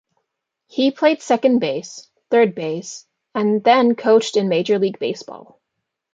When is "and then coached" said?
3.35-4.35